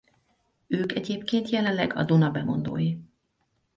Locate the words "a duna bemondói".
1.95-2.97